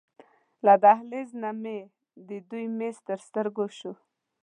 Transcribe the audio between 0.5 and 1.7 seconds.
له دهلېز نه